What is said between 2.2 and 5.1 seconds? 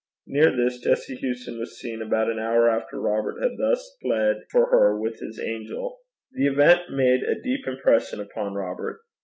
an hour after Robert had thus pled for her